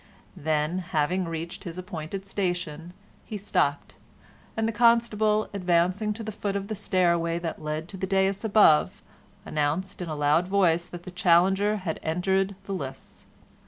[0.35, 3.97] Then, having reached his appointed station, he stopped,
[4.57, 8.07] and the Constable, advancing to the foot of the stair way that led to the
[8.07, 9.03] dais above,
[9.45, 13.27] announced in a loud voice that the challenger had entered the lists.